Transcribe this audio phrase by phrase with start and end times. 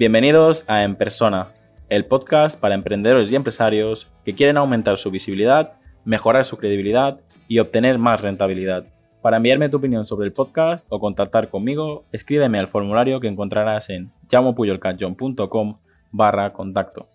[0.00, 1.52] Bienvenidos a En Persona,
[1.90, 5.74] el podcast para emprendedores y empresarios que quieren aumentar su visibilidad,
[6.06, 8.86] mejorar su credibilidad y obtener más rentabilidad.
[9.20, 13.90] Para enviarme tu opinión sobre el podcast o contactar conmigo, escríbeme al formulario que encontrarás
[13.90, 15.80] en llamopuyolcanchon.com
[16.12, 17.10] barra contacto.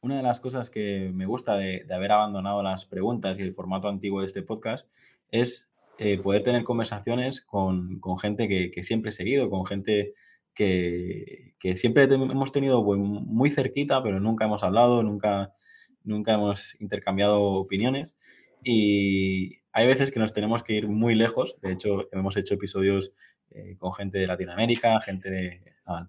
[0.00, 3.90] Una de las cosas que me gusta de, haber abandonado las preguntas y el formato
[3.90, 4.88] antiguo de este podcast
[5.30, 10.14] es eh, poder tener conversaciones con, gente que, siempre he seguido, con gente
[10.56, 15.52] que, siempre hemos tenido pues, muy cerquita, pero nunca hemos hablado, nunca,
[16.02, 18.16] nunca hemos intercambiado opiniones.
[18.64, 21.56] Y hay veces que nos tenemos que ir muy lejos.
[21.62, 23.12] De hecho, hemos hecho episodios
[23.50, 25.60] eh, con gente de Latinoamérica, gente de,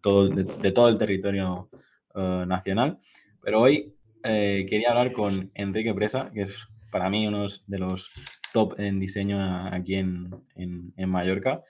[0.02, 1.70] todo, de, todo el territorio
[2.16, 2.98] eh, nacional.
[3.42, 8.10] Pero hoy eh, quería hablar con Enrique Presa, que es para mí uno de los
[8.54, 11.62] top en diseño aquí en, en, Mallorca.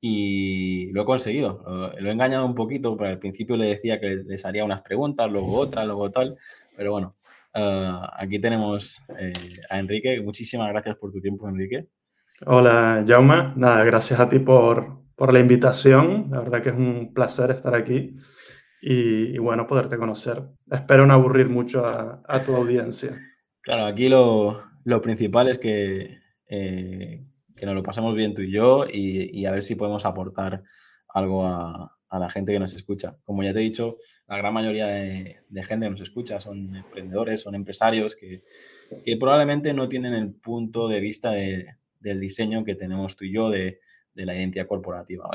[0.00, 1.62] Y lo he conseguido.
[1.98, 5.30] Lo, he engañado un poquito, pero al principio le decía que les haría unas preguntas,
[5.30, 6.36] luego otras, luego tal.
[6.76, 7.16] Pero bueno,
[7.58, 9.32] Ah, aquí tenemos eh,
[9.70, 10.20] a Enrique.
[10.20, 11.86] Muchísimas gracias por tu tiempo, Enrique.
[12.44, 13.54] Hola, Jauma.
[13.56, 16.28] Nada, gracias a ti por, por la invitación.
[16.30, 18.14] La verdad que es un placer estar aquí
[18.82, 20.42] y, bueno, poderte conocer.
[20.70, 23.18] Espero no aburrir mucho a, tu audiencia.
[23.62, 26.18] Claro, aquí lo, lo principal es que,
[26.50, 27.24] eh,
[27.56, 30.62] que nos lo pasemos bien tú y yo y, y a ver si podemos aportar
[31.08, 33.16] algo a, a la gente que nos escucha.
[33.24, 37.40] Como ya te he dicho, la gran mayoría de, gente que nos escucha son emprendedores,
[37.40, 38.42] son empresarios que,
[39.18, 43.80] probablemente no tienen el punto de vista del diseño que tenemos tú y yo de,
[44.14, 45.28] la identidad corporativa.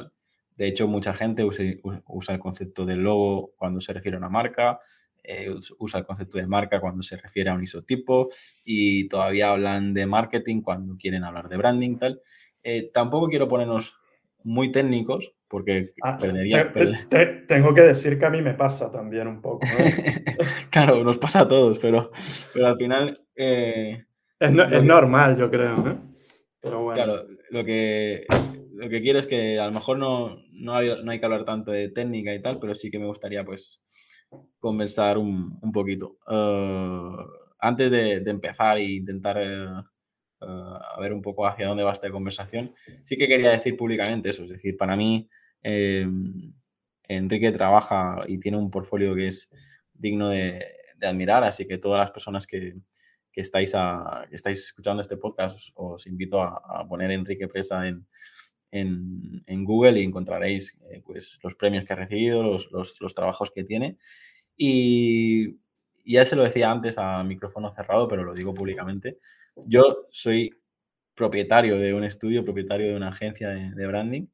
[0.58, 4.80] De hecho, mucha gente usa, el concepto del logo cuando se refiere a una marca,
[5.24, 8.30] eh, usa el concepto de marca cuando se refiere a un isotipo
[8.64, 12.22] y todavía hablan de marketing cuando quieren hablar de branding, tal.
[12.64, 14.00] Eh, tampoco quiero ponernos
[14.44, 16.72] muy técnicos, porque ah, perdería...
[17.48, 19.60] tengo que decir que a mí me pasa también un poco.
[20.72, 22.12] claro, nos pasa a todos, pero,
[22.54, 23.22] pero al final...
[23.36, 24.06] Eh,
[24.40, 25.88] es, normal, yo creo.
[25.88, 25.98] ¿eh?
[26.60, 26.96] Pero bueno.
[26.96, 28.26] Claro, lo que,
[28.74, 31.46] lo que quiero es que a lo mejor no, no, hay, no hay que hablar
[31.46, 33.84] tanto de técnica y tal, pero sí que me gustaría pues
[34.60, 36.18] conversar un, un poquito.
[36.28, 37.24] Uh,
[37.60, 39.38] antes de, empezar e intentar...
[39.38, 39.84] Uh,
[40.42, 44.44] a ver un poco hacia dónde va esta conversación, sí que quería decir públicamente eso.
[44.44, 45.30] Es decir, para mí,
[45.62, 46.08] eh,
[47.08, 49.50] Enrique trabaja y tiene un portfolio que es
[49.94, 50.66] digno de,
[51.02, 52.76] admirar, así que todas las personas que,
[53.34, 53.74] estáis,
[54.30, 58.06] estáis escuchando este podcast, os, invito a, poner Enrique Presa en,
[58.72, 63.98] en, Google y encontraréis eh, pues, los premios que ha recibido, los, trabajos que tiene.
[64.58, 65.60] Y,
[66.04, 69.20] ya se lo decía antes a micrófono cerrado, pero lo digo públicamente.
[69.68, 70.52] Yo soy
[71.14, 74.26] propietario de un estudio, propietario de una agencia de, branding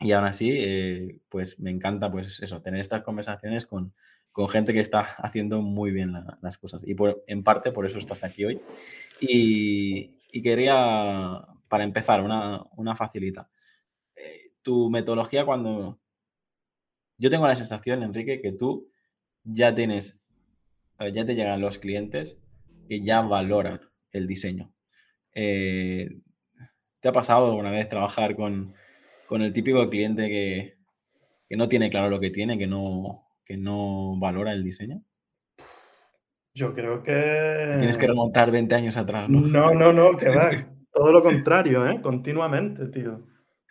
[0.00, 3.92] y aún así, eh, pues me encanta pues eso, tener estas conversaciones con,
[4.50, 6.84] gente que está haciendo muy bien las cosas.
[6.86, 6.94] Y
[7.26, 8.60] en parte por eso estás aquí hoy.
[9.20, 13.48] Y, quería, para empezar, una, una facilita.
[14.16, 16.00] Eh, tu metodología cuando...
[17.18, 18.90] Yo tengo la sensación, Enrique, que tú
[19.44, 20.22] ya tienes,
[21.00, 22.38] eh, ya te llegan los clientes
[22.88, 23.80] que ya valoran
[24.12, 24.72] el diseño.
[25.34, 26.20] Eh,
[27.00, 28.74] ¿Te ha pasado alguna vez trabajar con,
[29.30, 34.52] el típico cliente que, no tiene claro lo que tiene, que no, que no valora
[34.52, 35.02] el diseño?
[36.54, 37.76] Yo creo que...
[37.78, 39.40] Tienes que remontar 20 años atrás, ¿no?
[39.40, 40.50] No, no, no, que va.
[40.98, 42.00] Todo lo contrario, ¿eh?
[42.00, 43.26] Continuamente, tío.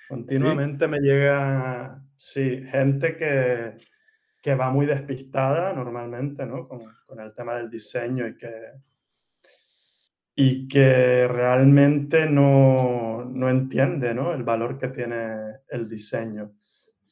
[0.07, 3.75] Continuamente me llega, sí, gente que,
[4.41, 6.67] que, va muy despistada normalmente, ¿no?
[6.67, 8.51] Con, con, el tema del diseño y que,
[10.39, 14.33] y que realmente no, no entiende ¿no?
[14.33, 16.53] el valor que tiene el diseño.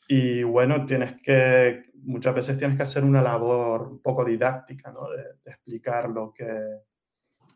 [0.08, 5.10] Y bueno, tienes que, muchas veces tienes que hacer una labor un poco didáctica, ¿no?
[5.10, 6.46] de, explicar lo que,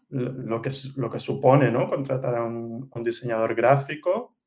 [0.09, 1.89] lo que, lo que supone ¿no?
[1.89, 4.37] contratar a un, diseñador gráfico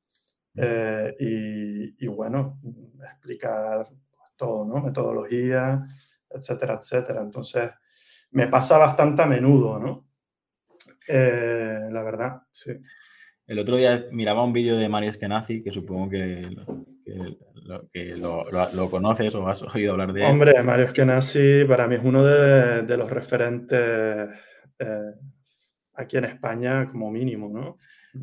[0.54, 2.60] eh, y, y, bueno,
[3.04, 3.88] explicar
[4.36, 4.82] todo, ¿no?
[4.82, 5.86] metodología,
[6.28, 7.22] etcétera, etcétera.
[7.22, 7.70] Entonces,
[8.32, 10.08] me pasa bastante a menudo, ¿no?
[11.08, 12.72] Eh, la verdad, sí.
[13.46, 16.48] El otro día miraba un vídeo de Mario Eskenazi, que supongo que,
[18.16, 20.30] lo, conoces o has oído hablar de él.
[20.30, 24.30] Hombre, Mario Eskenazi para mí es uno de, los referentes
[24.78, 25.12] eh,
[25.94, 27.76] aquí en España como mínimo, ¿no?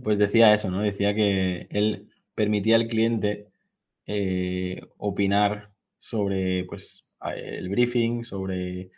[0.04, 0.81] Pues decía eso, ¿no?
[0.81, 3.48] Decía que él permitía al cliente
[4.06, 8.92] eh, opinar sobre pues, el briefing, sobre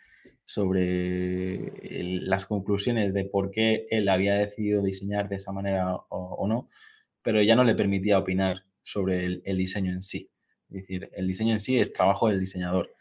[0.44, 1.72] sobre
[2.26, 6.68] las conclusiones de por qué él había decidido diseñar de esa manera o, no,
[7.22, 10.30] pero ya no le permitía opinar sobre el, diseño en sí.
[10.68, 12.94] Es decir, el diseño en sí es trabajo del diseñador.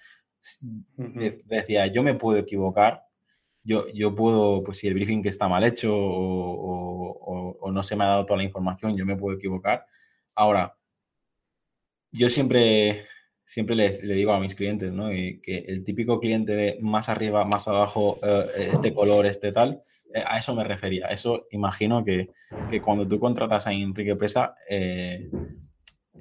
[1.46, 3.04] Decía, yo me puedo equivocar,
[3.64, 8.08] yo, yo puedo, pues si el briefing está mal hecho o, no se me ha
[8.08, 9.86] dado toda la información, yo me puedo equivocar.
[10.36, 10.76] Ahora,
[12.12, 13.06] yo siempre,
[13.46, 15.10] siempre le, digo a mis clientes, ¿no?
[15.10, 19.84] que el típico cliente de más arriba, más abajo, eh, este color, este tal,
[20.14, 21.08] eh, a eso me refería.
[21.08, 22.30] Eso imagino que,
[22.70, 25.30] que, cuando tú contratas a Enrique Pesa, eh,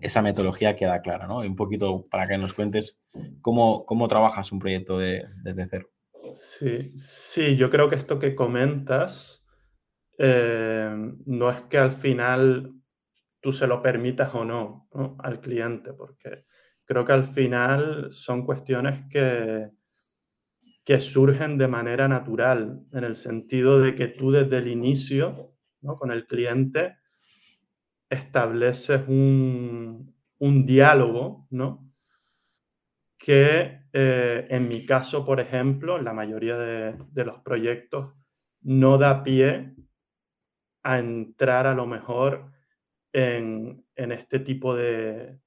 [0.00, 1.38] esa metodología queda clara, ¿no?
[1.38, 2.98] Un poquito para que nos cuentes
[3.42, 5.90] cómo, cómo trabajas un proyecto de, desde cero.
[6.34, 9.46] Sí, sí, yo creo que esto que comentas
[10.18, 12.74] no es que al final
[13.40, 14.88] tú se lo permitas o no,
[15.18, 16.40] al cliente, porque
[16.84, 19.70] creo que al final son cuestiones que,
[20.84, 26.10] que surgen de manera natural, en el sentido de que tú desde el inicio, con
[26.10, 26.98] el cliente,
[28.08, 30.14] estableces un,
[30.66, 31.90] diálogo, ¿no?
[33.18, 38.14] que eh, en mi caso, por ejemplo, en la mayoría de, de, los proyectos,
[38.62, 39.74] no da pie
[40.82, 42.52] a entrar a lo mejor
[43.12, 45.38] en, este tipo de,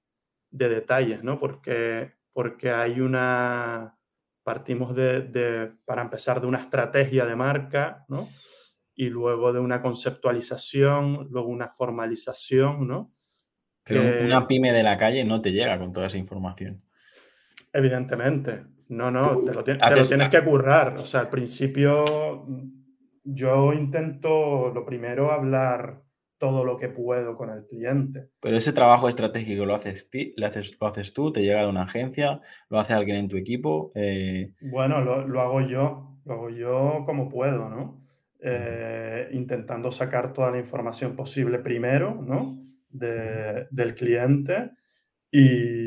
[0.51, 1.39] detalles, ¿no?
[1.39, 3.97] Porque, porque hay una,
[4.43, 8.27] partimos de, para empezar, de una estrategia de marca, ¿no?
[8.95, 13.13] Y luego de una conceptualización, luego una formalización, ¿no?
[13.83, 16.83] Pero una pyme de la calle no te llega con toda esa información.
[17.73, 18.63] Evidentemente.
[18.89, 20.97] No, no, te lo, te lo tienes que currar.
[20.97, 22.45] O sea, al principio
[23.23, 26.03] yo intento, lo primero, hablar
[26.37, 28.27] todo lo que puedo con el cliente.
[28.41, 31.83] Pero ese trabajo estratégico lo haces, lo haces, lo haces tú, te llega de una
[31.83, 33.93] agencia, lo hace alguien en tu equipo.
[33.95, 38.03] Eh, bueno, lo, hago yo, lo hago yo como puedo, ¿no?
[38.41, 42.61] Eh, intentando sacar toda la información posible primero, ¿no?
[42.89, 44.69] del cliente
[45.31, 45.82] y,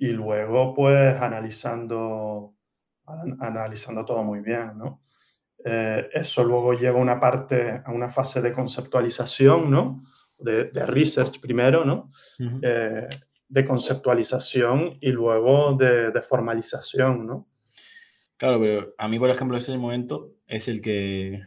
[0.00, 2.54] y, luego pues analizando,
[3.38, 5.02] analizando todo muy bien, ¿no?
[5.62, 10.02] Eh, eso luego lleva una parte, a una fase de conceptualización, ¿no?
[10.38, 12.08] De, research primero, ¿no?
[12.62, 13.08] Eh,
[13.46, 17.48] de conceptualización y luego de, formalización, ¿no?
[18.38, 21.42] Claro, pero a mí, por ejemplo, ese momento es el que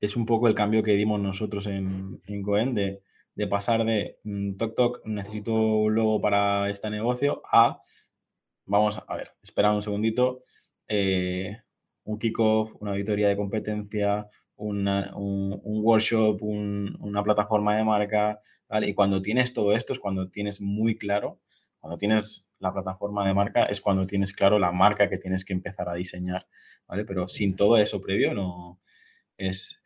[0.00, 3.02] es un poco el cambio que dimos nosotros en, en Coen de,
[3.34, 7.80] de, pasar de mm, toc toc, necesito un logo para este negocio a
[8.66, 10.42] vamos a ver, espera un segundito.
[10.88, 11.56] Eh,
[12.04, 14.88] un kickoff, una auditoría de competencia, un,
[15.64, 18.40] workshop, una plataforma de marca,
[18.82, 21.40] Y cuando tienes todo esto es cuando tienes muy claro,
[21.78, 25.52] cuando tienes la plataforma de marca es cuando tienes claro la marca que tienes que
[25.52, 26.46] empezar a diseñar,
[26.86, 27.04] ¿vale?
[27.04, 28.80] Pero sin todo eso previo no...
[29.36, 29.82] Es,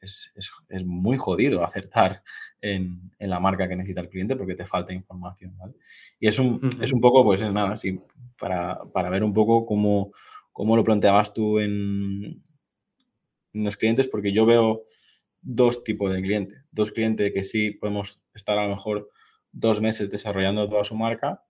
[0.84, 2.22] muy jodido acertar
[2.60, 5.56] en, la marca que necesita el cliente porque te falta información,
[6.20, 8.00] Y es un, es un poco, pues nada, así,
[8.38, 10.12] para, para ver un poco cómo,
[10.52, 12.43] cómo lo planteabas tú en,
[13.52, 14.84] los clientes, porque yo veo
[15.43, 16.64] dos tipos de clientes.
[16.70, 19.10] Dos clientes que sí podemos estar a lo mejor
[19.52, 21.42] dos meses desarrollando toda su marca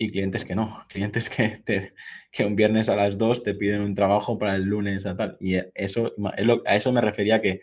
[0.00, 0.86] y clientes que no.
[0.88, 1.62] Clientes que,
[2.32, 5.36] que un viernes a las dos te piden un trabajo para el lunes a tal.
[5.40, 6.14] Y eso,
[6.64, 7.60] a eso me refería que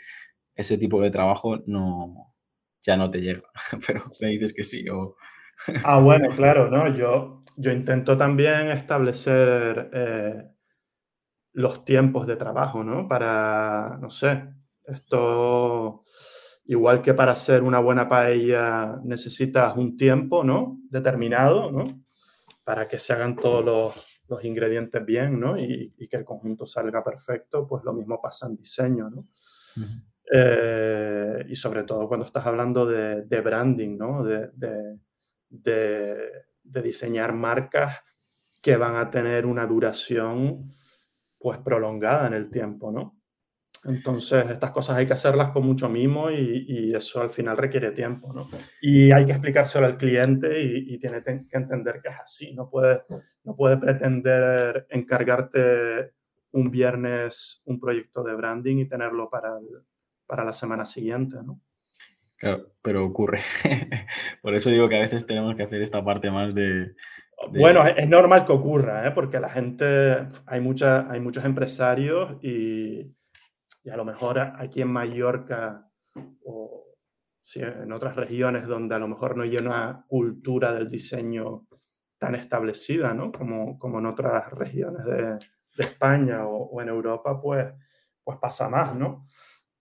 [0.53, 2.35] ese tipo de trabajo no,
[2.79, 3.41] ya no te llega.
[3.87, 5.15] Pero me dices que sí o...
[5.83, 6.95] Ah, bueno, claro, ¿no?
[6.95, 10.43] Yo, yo intento también establecer eh,
[11.53, 13.07] los tiempos de trabajo, ¿no?
[13.07, 14.43] Para, no sé,
[14.85, 16.03] esto,
[16.65, 20.77] igual que para hacer una buena paella necesitas un tiempo, ¿no?
[20.91, 22.05] Determinado, ¿no?
[22.67, 23.63] Para que se hagan todos
[24.27, 25.57] los, ingredientes bien, ¿no?
[25.57, 29.25] Y, que el conjunto salga perfecto, pues lo mismo pasa en diseño, ¿no?
[30.33, 34.21] Eh, y sobre todo cuando estás hablando de, branding, ¿no?
[34.21, 34.49] de,
[35.49, 38.01] de, diseñar marcas
[38.61, 40.67] que van a tener una duración
[41.39, 43.16] pues prolongada en el tiempo, ¿no?
[43.87, 48.33] Entonces, estas cosas hay que hacerlas con mucho mimo y, eso al final requiere tiempo,
[48.33, 48.47] ¿no?
[48.81, 52.53] Y hay que explicárselo al cliente y, tiene que entender que es así.
[52.53, 53.01] No puede,
[53.43, 56.13] no puede pretender encargarte
[56.51, 59.57] un viernes un proyecto de branding y tenerlo para,
[60.25, 61.61] para la semana siguiente, ¿no?
[62.37, 63.39] Claro, pero ocurre.
[64.41, 66.93] Por eso digo que a veces tenemos que hacer esta parte más de...
[67.51, 69.11] Bueno, es normal que ocurra, ¿eh?
[69.11, 73.15] porque la gente, hay, mucha, hay muchos empresarios y,
[73.87, 75.89] y, a lo mejor aquí en Mallorca
[76.45, 76.87] o
[77.55, 81.65] en otras regiones donde a lo mejor no hay una cultura del diseño
[82.17, 83.31] tan establecida, ¿no?
[83.31, 85.39] Como, como en otras regiones de,
[85.77, 87.67] España o, en Europa, pues,
[88.23, 89.27] pues pasa más, ¿no?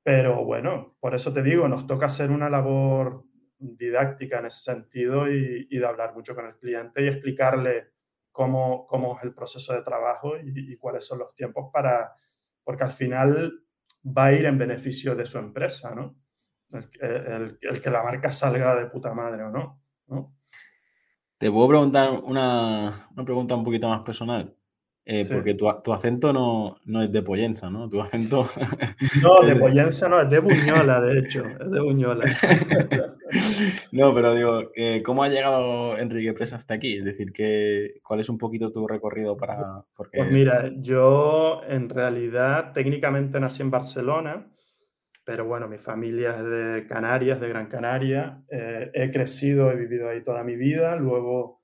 [0.03, 3.25] Pero bueno, por eso te digo, nos toca hacer una labor
[3.59, 7.93] didáctica en ese sentido y, de hablar mucho con el cliente y explicarle
[8.31, 12.13] cómo, cómo es el proceso de trabajo y, cuáles son los tiempos para,
[12.63, 13.66] porque al final
[14.07, 16.17] va a ir en beneficio de su empresa, ¿no?
[17.01, 20.35] El, que la marca salga de puta madre o no, ¿no?
[21.39, 24.57] Te puedo preguntar una, una pregunta un poquito más personal.
[25.09, 27.89] Eh, porque tu, tu, acento no, no, es de Pollensa, ¿no?
[27.89, 28.49] Tu acento...
[29.23, 32.25] No, de Pollensa no, es de Buñola, de hecho, es de Buñola.
[33.93, 36.99] no, pero digo, eh, ¿cómo ha llegado Enrique Presa hasta aquí?
[36.99, 39.85] Es decir, que, ¿cuál es un poquito tu recorrido para...?
[39.95, 40.19] Porque...
[40.19, 44.49] Pues mira, yo en realidad técnicamente nací en Barcelona,
[45.25, 48.43] pero bueno, mi familia es de Canarias, de Gran Canaria.
[48.51, 51.56] Eh, he crecido, he vivido ahí toda mi vida, luego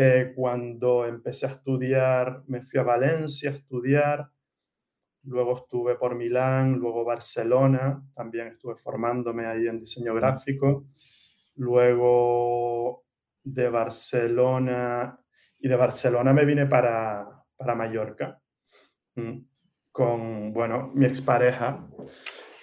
[0.00, 4.30] eh, cuando empecé a estudiar, me fui a Valencia a estudiar,
[5.24, 10.86] luego estuve por Milán, luego Barcelona, también estuve formándome ahí en diseño gráfico,
[11.56, 13.06] luego
[13.42, 15.18] de Barcelona,
[15.58, 17.26] y de Barcelona me vine para,
[17.56, 18.40] para Mallorca,
[19.16, 19.38] mm,
[19.90, 21.88] con, bueno, mi expareja,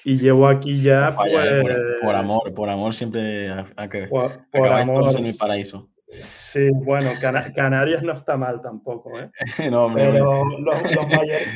[0.06, 5.26] y llevo aquí ya, por, pues amor, por amor siempre a, que por, amor, en
[5.26, 5.90] el paraíso.
[6.08, 7.10] Sí, bueno,
[7.56, 9.32] Canarias no está mal tampoco, ¿eh?
[9.72, 10.84] no, Pero los,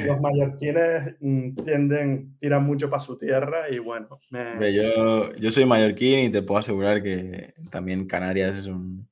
[0.06, 4.20] los, mallorquines mm, tienden, tiran mucho para su tierra y bueno.
[4.32, 9.08] Yo, yo soy mallorquín y te puedo asegurar que también Canarias es un,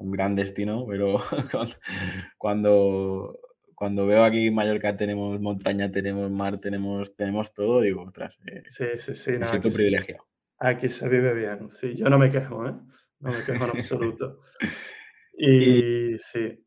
[0.00, 1.16] un gran destino, pero
[2.38, 3.38] cuando,
[3.74, 8.84] cuando veo aquí Mallorca tenemos montaña, tenemos mar, tenemos, tenemos todo, digo, ostras, eh, sí,
[8.96, 10.26] sí, sí, me siento privilegiado.
[10.58, 12.74] Aquí se vive bien, sí, yo no me quejo, ¿eh?
[13.20, 14.40] No me quejo en absoluto.
[15.42, 16.62] Y, sí.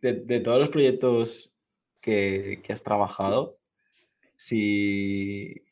[0.00, 1.52] De, todos los proyectos
[2.00, 3.58] que, has trabajado,
[4.34, 5.62] si,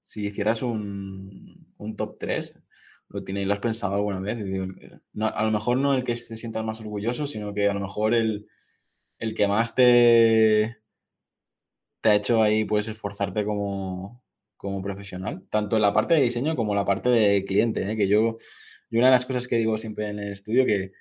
[0.00, 1.66] si hicieras un,
[1.96, 2.62] top 3,
[3.08, 4.38] ¿lo, tienes, ¿lo has pensado alguna vez?
[4.38, 8.14] a lo mejor no el que te sientas más orgulloso, sino que a lo mejor
[8.14, 8.46] el,
[9.18, 10.76] que más te,
[12.02, 14.22] te ha hecho ahí pues esforzarte como,
[14.82, 17.96] profesional, tanto en la parte de diseño como en la parte de cliente, ¿eh?
[17.96, 18.36] que yo
[18.90, 20.92] y una de las cosas que digo siempre en el estudio que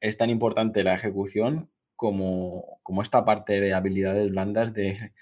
[0.00, 5.12] es tan importante la ejecución como, como esta parte de habilidades blandas de,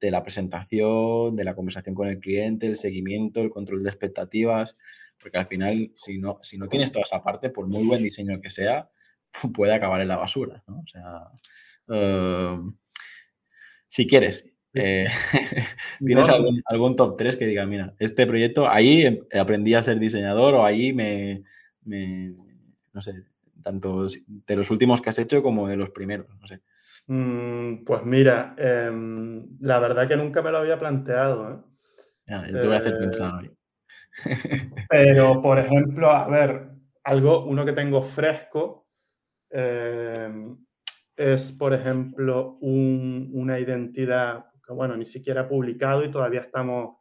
[0.00, 4.76] de, la presentación, de la conversación con el cliente, el seguimiento, el control de expectativas,
[5.20, 8.40] porque al final, si no, si no tienes toda esa parte, por muy buen diseño
[8.40, 8.90] que sea,
[9.54, 10.64] puede acabar en la basura.
[10.66, 10.80] ¿no?
[10.80, 11.30] O sea,
[11.88, 12.76] em,
[13.86, 15.06] si quieres, eh,
[16.04, 20.54] ¿Tienes algún, top 3 que diga, mira, este proyecto, ahí em, aprendí a ser diseñador
[20.54, 21.42] o ahí me,
[22.92, 23.24] no sé,
[23.62, 26.60] tanto de los últimos que has hecho como de los primeros, no sé.
[27.08, 31.66] Mm, pues mira, em, la verdad que nunca me lo había planteado.
[32.28, 32.52] ¿eh?
[32.52, 33.50] yo te voy a hacer pensar hoy.
[34.88, 36.70] pero, por ejemplo, a ver,
[37.04, 38.88] algo, uno que tengo fresco,
[39.50, 40.56] em,
[41.16, 46.96] es, por ejemplo, una identidad bueno, ni siquiera publicado y todavía estamos,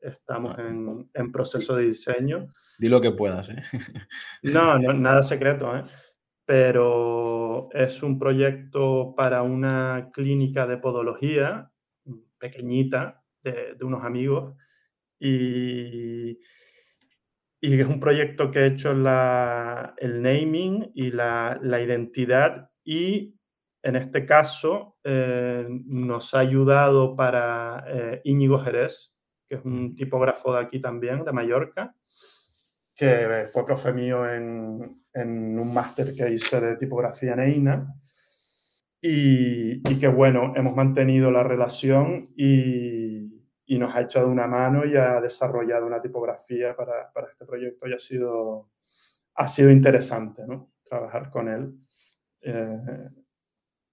[0.00, 2.52] estamos en, en, proceso de diseño.
[2.78, 3.62] Di lo que puedas, ¿eh?
[4.42, 5.84] No, nada secreto, ¿eh?
[6.44, 11.70] Pero es un proyecto para una clínica de podología
[12.38, 14.56] pequeñita de, de unos amigos
[15.20, 16.40] y,
[17.60, 23.38] y es un proyecto que he hecho la, el naming y la, la identidad y
[23.82, 29.14] en este caso, eh, nos ha ayudado para eh, Íñigo Jerez,
[29.48, 31.94] que es un tipógrafo de aquí también, de Mallorca,
[32.94, 37.94] que fue profe mío en, un máster que hice de tipografía en EINA.
[39.00, 43.08] Y, y, que bueno, hemos mantenido la relación y,
[43.78, 47.98] nos ha echado una mano y ha desarrollado una tipografía para, este proyecto y ha
[47.98, 48.68] sido,
[49.36, 50.72] ha sido interesante ¿no?
[50.82, 51.72] trabajar con él.
[52.42, 53.08] Eh,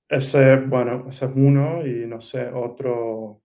[0.09, 3.41] ese, bueno, ese es uno y no sé, otro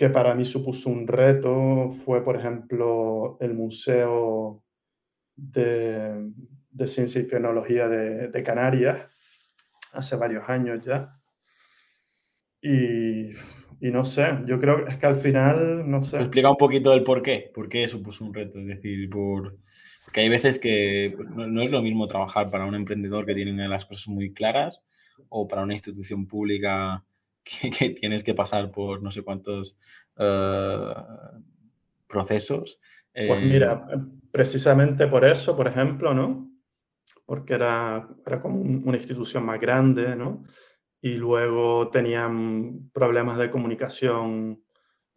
[0.00, 4.64] que para mí supuso un reto fue, por ejemplo, el Museo
[5.36, 6.32] de,
[6.86, 9.10] Ciencia y Tecnología de, Canarias,
[9.92, 11.20] hace varios años ya.
[12.62, 13.32] Y,
[13.90, 16.16] no sé, yo creo que es que al final, no sé.
[16.16, 19.58] Explica un poquito el por qué, por qué supuso un reto, es decir, por...
[20.04, 23.68] Porque hay veces que no, no es lo mismo trabajar para un emprendedor que tiene
[23.68, 24.82] las cosas muy claras
[25.28, 27.04] o para una institución pública
[27.78, 29.76] que, tienes que pasar por no sé cuántos
[30.16, 30.94] eh,
[32.06, 32.78] procesos.
[33.12, 33.98] Pues mira, eh,
[34.30, 36.50] precisamente por eso, por ejemplo, ¿no?
[37.26, 40.44] Porque era, era como una institución más grande, ¿no?
[41.00, 44.62] Y luego tenían problemas de comunicación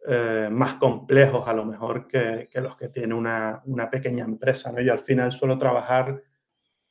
[0.06, 4.70] eh, más complejos a lo mejor que, los que tiene una, pequeña empresa.
[4.70, 4.82] ¿no?
[4.82, 6.22] Yo al final suelo trabajar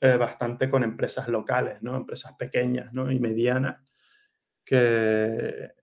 [0.01, 1.95] eh, bastante con empresas locales, ¿no?
[1.95, 3.11] empresas pequeñas ¿no?
[3.11, 3.83] y medianas
[4.65, 5.73] que,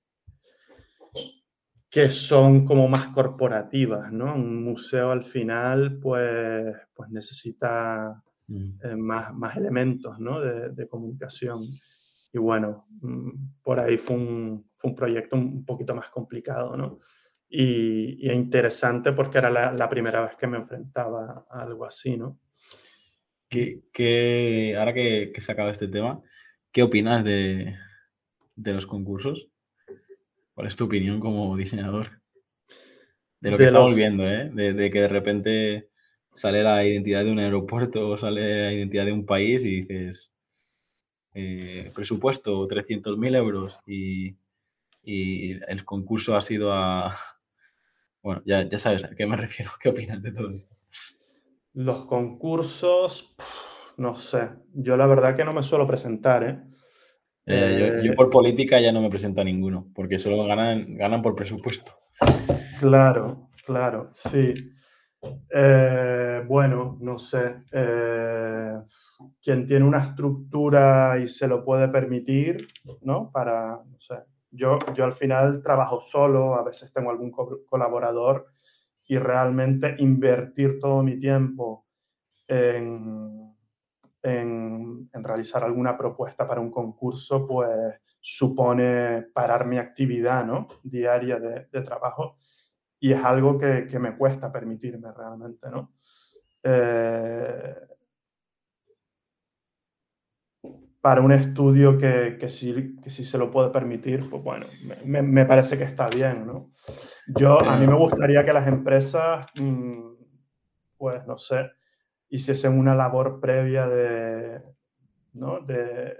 [1.88, 4.10] que son como más corporativas.
[4.10, 4.34] ¿no?
[4.34, 8.70] Un museo al final pues, pues necesita mm.
[8.82, 10.40] eh, más, más, elementos ¿no?
[10.40, 11.62] de, de comunicación.
[12.32, 16.98] Y bueno, mm, por ahí fue un, fue un proyecto un poquito más complicado, ¿no?
[17.48, 22.16] Y, y interesante porque era la, la, primera vez que me enfrentaba a algo así,
[22.16, 22.38] ¿no?
[23.48, 26.22] ¿Qué, qué ahora que, que, se acaba este tema,
[26.70, 27.74] ¿qué opinas de,
[28.54, 29.48] de, los concursos?
[30.54, 32.22] ¿Cuál es tu opinión como diseñador?
[33.40, 34.50] De lo que estamos viendo, ¿eh?
[34.52, 35.90] De, de, que de repente
[36.32, 40.32] sale la identidad de un aeropuerto o sale la identidad de un país y dices,
[41.34, 44.36] eh, presupuesto 300.000 euros y,
[45.02, 47.14] el concurso ha sido a...
[48.22, 49.70] Bueno, ya, ya, sabes a qué me refiero.
[49.80, 50.76] ¿Qué opinas de todo esto?
[51.72, 53.34] Los concursos,
[53.96, 54.50] no sé.
[54.74, 56.60] Yo la verdad que no me suelo presentar, ¿eh?
[57.46, 61.34] Eh, yo, por política ya no me presento a ninguno, porque solo ganan, ganan por
[61.34, 61.92] presupuesto.
[62.78, 64.52] Claro, claro, sí.
[66.46, 67.56] bueno, no sé
[69.42, 72.68] quien tiene una estructura y se lo puede permitir,
[73.02, 73.30] ¿no?
[73.30, 74.16] Para, no sé,
[74.50, 78.46] yo, yo al final trabajo solo, a veces tengo algún colaborador
[79.06, 81.86] y realmente invertir todo mi tiempo
[82.48, 83.54] en,
[84.22, 90.68] en, realizar alguna propuesta para un concurso, pues supone parar mi actividad ¿no?
[90.82, 92.36] diaria de, de trabajo
[93.00, 95.94] y es algo que, que, me cuesta permitirme realmente, ¿no?
[96.62, 97.74] Eh,
[101.00, 104.66] para un estudio que, que, sí, que sí se lo puede permitir, pues bueno,
[105.04, 106.68] me, me parece que está bien, ¿no?
[107.26, 110.12] Yo, a mí me gustaría que las empresas, mm,
[110.98, 111.70] pues no sé,
[112.28, 114.62] hiciesen una labor previa de,
[115.32, 115.60] ¿no?
[115.60, 116.16] De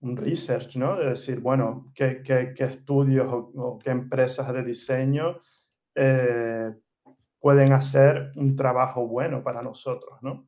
[0.00, 0.96] un research, ¿no?
[0.96, 5.38] De decir, bueno, qué, qué, qué estudios o, qué empresas de diseño
[5.94, 6.72] eh,
[7.40, 10.46] pueden hacer un trabajo bueno para nosotros, ¿no?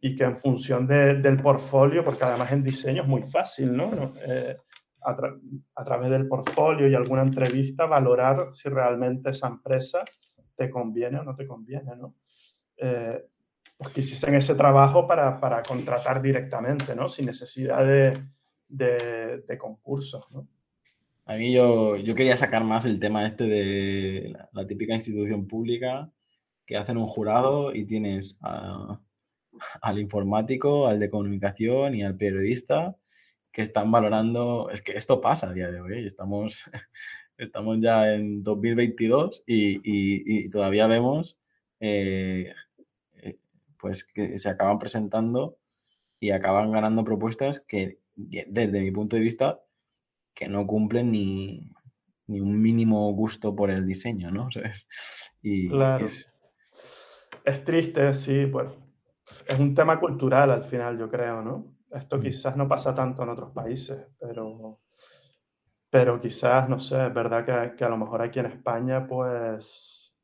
[0.00, 4.14] Y que en función del portfolio, porque además en diseño es muy fácil, ¿no?
[4.26, 4.56] Eh,
[5.02, 10.04] a, través del portfolio y alguna entrevista valorar si realmente esa empresa
[10.56, 12.14] te conviene o no te conviene, ¿no?
[12.76, 13.24] Eh,
[13.76, 17.08] pues que hiciesen ese trabajo para, para, contratar directamente, ¿no?
[17.08, 18.20] Sin necesidad de,
[18.68, 20.46] de, de concursos, ¿no?
[21.26, 25.46] A mí yo, yo quería sacar más el tema este de la, la típica institución
[25.46, 26.10] pública
[26.64, 28.98] que hacen un jurado y tienes a
[29.80, 32.96] al informático, al de comunicación y al periodista
[33.52, 36.64] que están valorando, es que esto pasa a día de hoy, estamos,
[37.38, 41.38] estamos ya en 2022 y, y, todavía vemos
[41.80, 42.52] eh,
[43.14, 43.38] eh,
[43.78, 45.58] pues que se acaban presentando
[46.20, 49.60] y acaban ganando propuestas que desde mi punto de vista
[50.34, 51.72] que no cumplen ni,
[52.28, 54.48] ni un mínimo gusto por el diseño, ¿no?
[55.42, 56.04] Y claro.
[56.04, 56.30] es...
[57.44, 58.68] es triste, sí, pues
[59.46, 61.76] es un tema cultural al final, yo creo, ¿no?
[61.90, 62.20] Esto mm.
[62.20, 64.80] quizás no pasa tanto en otros países, pero,
[65.90, 70.14] pero quizás, no sé, es verdad que, que a lo mejor aquí en España, pues,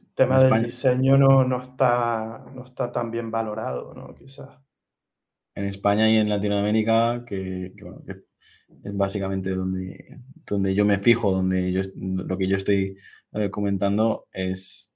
[0.00, 4.14] el tema del diseño no, no, está, no está tan bien valorado, ¿no?
[4.14, 4.48] Quizás.
[5.54, 8.12] En España y en Latinoamérica, que, que, bueno, que
[8.84, 12.96] es básicamente donde, donde yo me fijo, donde yo, lo que yo estoy
[13.32, 14.89] eh, comentando es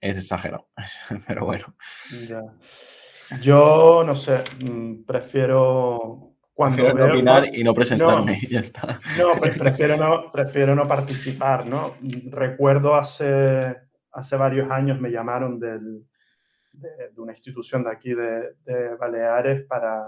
[0.00, 0.68] es exagerado.
[1.26, 1.74] Pero bueno.
[3.42, 8.98] Yo no sé, mm, prefiero cuando prefiero opinar y no presentarme, ya está.
[9.16, 11.94] No, prefiero no, prefiero no participar, ¿no?
[12.30, 13.76] Recuerdo hace,
[14.10, 16.04] hace varios años me llamaron del,
[16.72, 20.02] de, una institución de aquí de, de, Baleares para,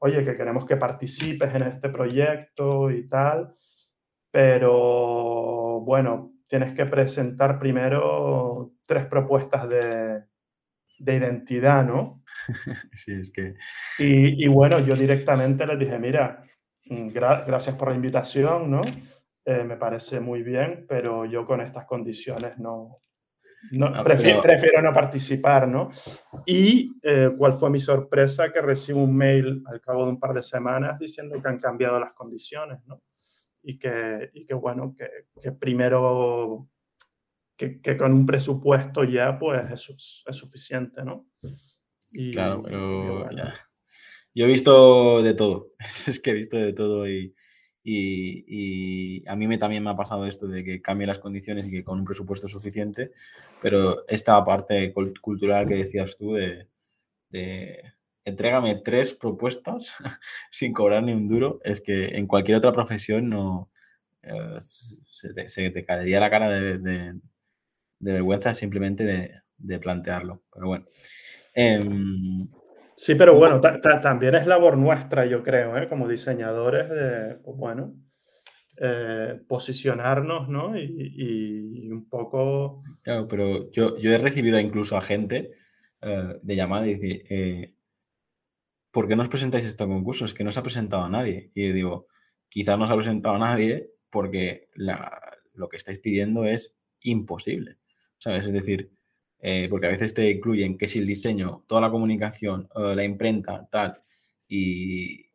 [0.00, 3.54] oye, que queremos que participes en este proyecto y tal,
[4.30, 10.24] pero bueno, tienes que presentar primero tres propuestas de,
[10.98, 12.22] de identidad, ¿no?
[12.92, 13.54] Sí, es que...
[13.98, 16.44] Y, y, bueno, yo directamente les dije, mira,
[16.84, 18.82] mm, gracias por la invitación, ¿no?
[19.46, 22.98] Eh, me parece muy bien, pero yo con estas condiciones no,
[23.70, 24.52] no, no prefiero, pero...
[24.52, 25.90] prefiero, no participar, ¿no?
[26.44, 30.34] Y eh, cuál fue mi sorpresa que recibo un mail al cabo de un par
[30.34, 33.00] de semanas diciendo que han cambiado las condiciones, ¿no?
[33.62, 35.08] y que, y que bueno, que,
[35.40, 36.68] que primero
[37.62, 41.26] que, que, con un presupuesto ya pues eso es, es suficiente, ¿no?
[42.10, 43.36] Y, claro, pero bueno.
[43.36, 43.54] ya.
[44.34, 45.72] Yo he visto de todo,
[46.06, 47.34] es que he visto de todo y,
[47.84, 51.70] y, a mí me, también me ha pasado esto de que cambie las condiciones y
[51.70, 53.12] que con un presupuesto suficiente,
[53.60, 56.68] pero esta parte cultural que decías tú de,
[57.30, 57.82] de
[58.24, 59.92] entrégame tres propuestas
[60.50, 63.70] sin cobrar ni un duro, es que en cualquier otra profesión no
[64.22, 67.14] eh, se, te, caería la cara de,
[68.10, 69.04] vergüenza simplemente
[69.56, 70.42] de, plantearlo.
[70.52, 70.84] Pero bueno.
[71.54, 72.48] Em,
[72.96, 75.88] sí, pero bueno, también es labor nuestra, yo creo, ¿eh?
[75.88, 77.94] como diseñadores, de, pues bueno,
[78.78, 80.76] eh, posicionarnos, ¿no?
[80.76, 82.82] Y, un poco...
[83.02, 85.52] Claro, pero yo, yo he recibido incluso a gente
[86.00, 87.76] de llamada y decir,
[88.92, 90.24] ¿por qué no os presentáis este concurso?
[90.24, 91.50] Es que no se ha presentado a nadie.
[91.54, 92.06] Y yo digo,
[92.48, 94.68] quizás no se ha presentado a nadie porque
[95.54, 97.78] lo que estáis pidiendo es imposible.
[98.22, 98.46] ¿Sabes?
[98.46, 98.88] Es decir,
[99.40, 103.02] eh, porque a veces te incluyen que si el diseño, toda la comunicación, eh, la
[103.02, 104.00] imprenta, tal,
[104.46, 105.26] y,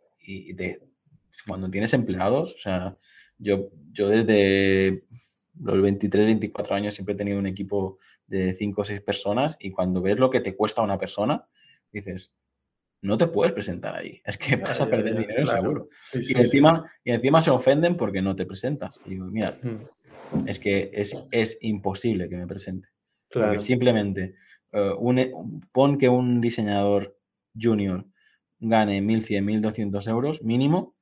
[1.46, 2.98] cuando tienes empleados, o sea,
[3.38, 5.04] yo, yo desde
[5.60, 9.72] los 23, 24 años siempre he tenido un equipo de 5 o 6 personas y
[9.72, 11.46] cuando ves lo que te cuesta una persona,
[11.92, 12.38] dices,
[13.02, 14.22] no te puedes presentar ahí.
[14.26, 15.90] Es que vas a perder dinero seguro.
[16.14, 19.00] y, encima, y encima se ofenden porque no te presentas.
[19.06, 19.60] Y digo, mira,
[20.46, 22.90] es que es, es, imposible que me presente.
[23.32, 24.36] Porque simplemente
[24.72, 25.32] eh,
[25.72, 27.18] pon que un diseñador
[27.60, 28.06] junior
[28.60, 30.96] gane 1.100, 1.200 euros mínimo,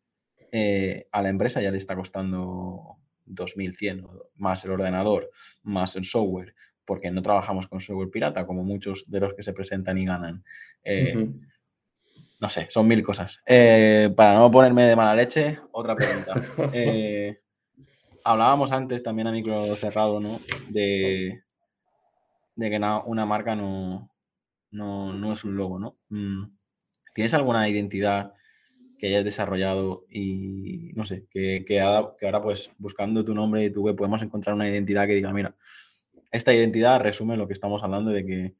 [0.51, 5.29] eh, a la empresa ya le está costando 2.100, más el ordenador,
[5.63, 6.53] más el software,
[6.85, 10.43] porque no trabajamos con software pirata, como muchos de los que se presentan y ganan.
[10.83, 11.29] Eh,
[12.39, 13.41] no sé, son mil cosas.
[13.45, 16.33] Eh, para no ponerme de mala leche, otra pregunta.
[16.73, 17.41] Eh,
[18.25, 20.41] hablábamos antes también a micro cerrado, ¿no?
[20.69, 21.43] De,
[22.55, 24.11] de que una marca no,
[24.71, 25.97] no, es un logo, ¿no?
[26.09, 26.45] Mm,
[27.13, 28.33] ¿Tienes alguna identidad
[28.97, 33.81] que hayas desarrollado y, no sé, que, que, ahora, pues buscando tu nombre y tu
[33.81, 35.55] web podemos encontrar una identidad que diga, mira,
[36.31, 38.55] esta identidad resume lo que estamos hablando de que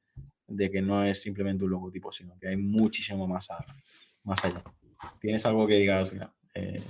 [0.47, 3.47] de que no es simplemente un logotipo, sino que hay muchísimo más,
[4.23, 4.63] más allá.
[5.19, 6.84] ¿Tienes algo que digas, mira, eh,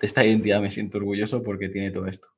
[0.00, 2.28] de esta identidad me siento orgulloso porque tiene todo esto?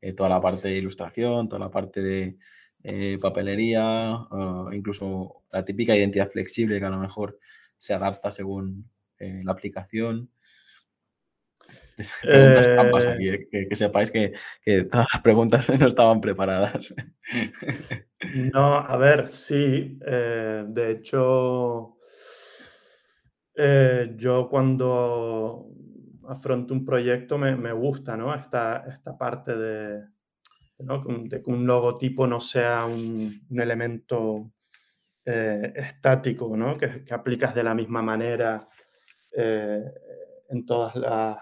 [0.00, 2.36] Eh, toda la parte de ilustración, toda la parte de
[2.82, 4.16] eh, papelería,
[4.72, 7.38] incluso la típica identidad flexible que a lo mejor
[7.76, 10.30] se adapta según la aplicación.
[12.22, 14.32] Preguntas trampas aquí, que, que, sepáis que,
[14.64, 16.94] que, todas las preguntas no estaban preparadas.
[18.52, 19.98] No, a ver, sí.
[20.06, 21.96] Eh, de hecho,
[23.54, 25.68] eh, yo cuando
[26.30, 28.34] afronto un proyecto me, gusta, ¿no?
[28.34, 30.04] Esta, esta parte de,
[30.78, 34.52] que un logotipo no sea un, elemento
[35.24, 36.76] eh, estático, ¿no?
[36.76, 38.68] Que, que, aplicas de la misma manera
[39.32, 41.38] en, todas las,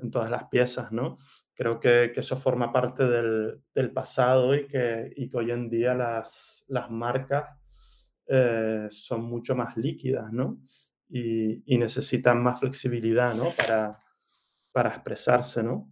[0.00, 1.16] en todas las piezas, ¿no?
[1.56, 7.48] Creo que, eso forma parte del, pasado y que, hoy en día las, marcas
[8.26, 10.58] eh, son mucho más líquidas, ¿no?
[11.08, 13.52] Y, necesitan más flexibilidad, ¿no?
[13.56, 13.98] Para,
[14.76, 15.90] para expresarse, ¿no?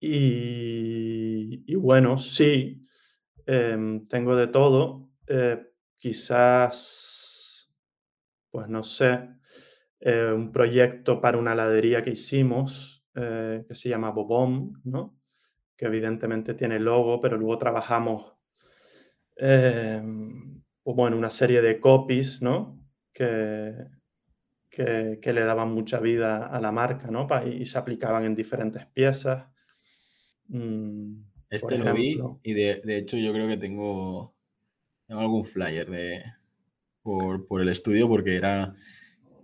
[0.00, 2.84] Y, bueno, sí,
[3.46, 5.10] em, tengo de todo.
[5.28, 5.64] Eh,
[5.96, 7.72] quizás,
[8.50, 9.28] pues no sé,
[10.00, 15.20] eh, un proyecto para una heladería que hicimos eh, que se llama Bobom, ¿no?
[15.76, 18.34] que evidentemente tiene logo, pero luego trabajamos
[19.36, 20.02] eh,
[20.82, 22.84] pues bueno, una serie de copies ¿no?
[23.12, 23.72] que,
[24.74, 27.26] que, le daban mucha vida a la marca ¿no?
[27.46, 29.46] y, se aplicaban en diferentes piezas.
[30.48, 34.34] Mm, este lo vi y de, de, hecho yo creo que tengo,
[35.06, 36.24] tengo algún flyer de,
[37.02, 38.74] por, por el estudio porque era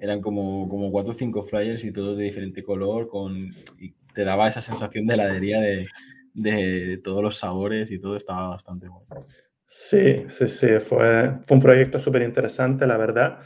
[0.01, 4.25] eran como, como cuatro o cinco flyers y todos de diferente color, con, y te
[4.25, 5.87] daba esa sensación de heladería de,
[6.33, 9.27] de todos los sabores y todo estaba bastante bueno.
[9.62, 13.40] Sí, sí, sí, fue, fue un proyecto súper interesante, la verdad.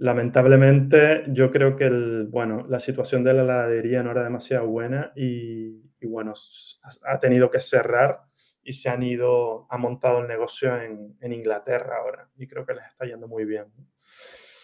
[0.00, 5.12] Lamentablemente, yo creo que el, bueno, la situación de la heladería no era demasiado buena
[5.14, 6.32] y, y bueno,
[7.04, 8.20] ha tenido que cerrar
[8.62, 12.74] y se han ido, ha montado el negocio en, en Inglaterra ahora y creo que
[12.74, 13.66] les está yendo muy bien.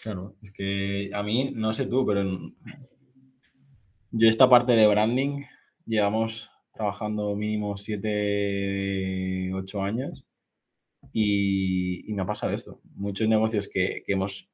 [0.03, 2.23] Claro, es que a mí, no sé tú, pero
[4.13, 5.43] yo esta parte de branding
[5.85, 10.27] llevamos trabajando mínimo 7, 8 años
[11.13, 12.81] y, me ha pasado esto.
[12.95, 14.49] Muchos negocios que, hemos,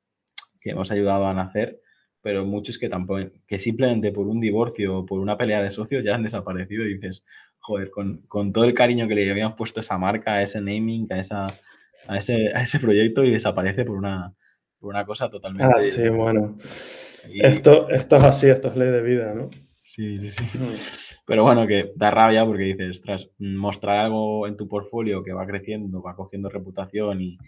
[0.62, 1.81] que hemos ayudado a nacer,
[2.20, 6.05] pero muchos que tampoco, que simplemente por un divorcio o por una pelea de socios
[6.05, 7.25] ya han desaparecido y dices,
[7.59, 11.07] joder, con, todo el cariño que le habíamos puesto a esa marca, a ese naming,
[11.11, 11.46] a, esa,
[12.07, 14.35] a, ese, a ese proyecto y desaparece por una,
[14.81, 15.72] una cosa totalmente...
[15.75, 16.57] Ah, sí, bueno.
[17.35, 19.51] Esto, esto es así, esto es ley de vida, ¿no?
[19.79, 20.59] Sí, sí, sí.
[20.59, 20.72] Mm.
[21.27, 25.46] Pero bueno, que da rabia porque dices, tras mostrar algo en tu portfolio que va
[25.46, 27.38] creciendo, va cogiendo reputación y,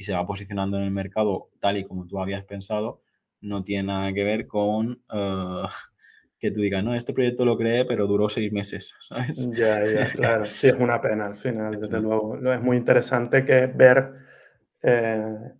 [0.00, 3.02] y se va posicionando en el mercado tal y como tú habías pensado,
[3.42, 5.66] no tiene nada que ver con uh,
[6.38, 9.50] que tú digas, no, este proyecto lo creé, pero duró seis meses, ¿sabes?
[9.50, 10.46] Ya, ya, claro.
[10.46, 12.38] Sí, es una pena al final, desde luego.
[12.50, 14.10] Es muy interesante que ver
[14.82, 15.52] eh,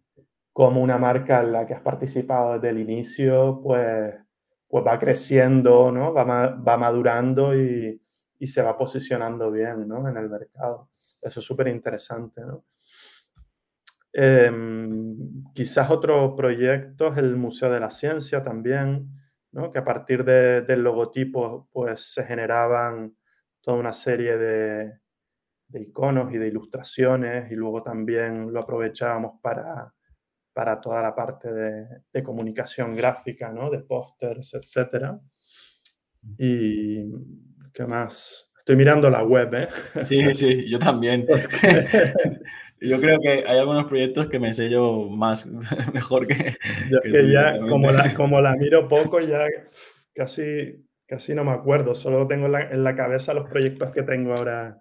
[0.55, 4.15] cómo una marca en la que has participado desde el inicio, pues,
[4.67, 6.15] pues va creciendo, ¿no?
[6.15, 8.01] Va, va madurando y,
[8.39, 10.09] y, se va posicionando bien, ¿no?
[10.09, 10.89] En el mercado.
[11.21, 12.65] Eso es súper interesante, ¿no?
[14.13, 19.09] Em, quizás otro proyecto es el Museo de la Ciencia también,
[19.53, 19.71] ¿no?
[19.71, 23.17] que a partir de, del logotipo pues, se generaban
[23.61, 24.99] toda una serie de,
[25.69, 29.95] de, iconos y de ilustraciones y luego también lo aprovechábamos para,
[30.53, 33.71] para toda la parte de, de comunicación gráfica, ¿no?
[33.71, 35.15] de pósters, etc.
[36.37, 37.13] Y
[37.73, 38.50] qué más.
[38.71, 39.69] Estoy mirando la web, ¿eh?
[39.97, 41.27] Sí, sí, yo también.
[42.81, 45.47] Yo creo que hay algunos proyectos que me yo más,
[45.93, 46.57] mejor que...
[47.03, 49.45] que, ya, como la, como la miro poco, ya
[50.15, 51.97] casi, casi no me acuerdo.
[51.97, 54.79] Solo tengo en la, en la cabeza los proyectos que tengo ahora,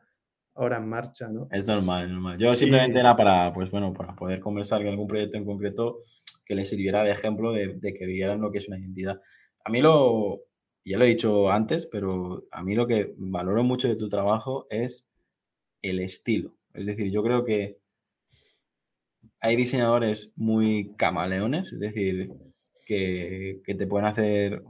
[0.54, 1.48] ahora en marcha, ¿no?
[1.52, 2.38] Es normal, es normal.
[2.38, 5.98] Yo simplemente era para, pues bueno, para poder conversar con algún proyecto en concreto
[6.46, 9.20] que les sirviera de ejemplo de, de, que vieran lo que es una identidad.
[9.66, 10.44] A mí lo,
[10.86, 14.68] ya lo he dicho antes, pero a mí lo que valoro mucho de tu trabajo
[14.70, 15.08] es
[15.82, 16.56] el estilo.
[16.74, 17.80] Es decir, yo creo que
[19.42, 22.32] hay diseñadores muy camaleones, es decir,
[22.86, 24.64] que, te pueden hacer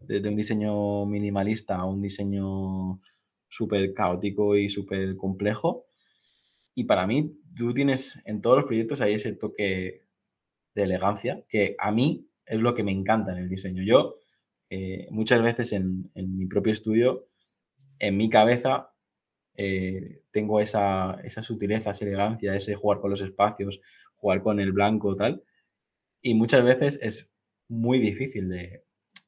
[0.00, 3.00] desde un diseño minimalista a un diseño
[3.48, 5.86] súper caótico y súper complejo.
[6.74, 10.02] Y para mí, tú tienes en todos los proyectos ahí ese toque
[10.74, 13.82] de elegancia, que a mí es lo que me encanta en el diseño.
[13.82, 14.16] Yo,
[14.74, 17.28] eh, muchas veces en, en, mi propio estudio,
[17.98, 18.94] en mi cabeza,
[19.54, 23.82] eh, tengo esa, esa sutileza, esa elegancia, ese jugar con los espacios,
[24.14, 25.44] jugar con el blanco, tal.
[26.22, 27.30] Y muchas veces es
[27.68, 28.84] muy difícil de,